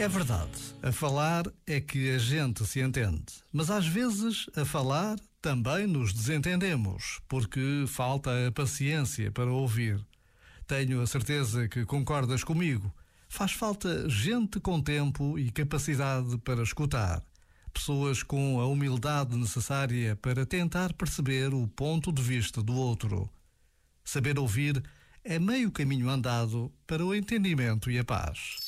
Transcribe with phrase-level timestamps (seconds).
[0.00, 5.18] É verdade, a falar é que a gente se entende, mas às vezes a falar
[5.42, 10.00] também nos desentendemos, porque falta a paciência para ouvir.
[10.68, 12.94] Tenho a certeza que concordas comigo.
[13.28, 17.20] Faz falta gente com tempo e capacidade para escutar.
[17.72, 23.28] Pessoas com a humildade necessária para tentar perceber o ponto de vista do outro.
[24.04, 24.80] Saber ouvir
[25.24, 28.67] é meio caminho andado para o entendimento e a paz.